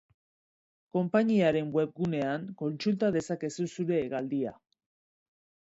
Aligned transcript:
Konpainiaren 0.97 1.69
webgunean 1.79 2.49
kontsulta 2.63 3.13
dezakezu 3.19 3.71
zure 3.77 4.03
hegaldia. 4.07 4.59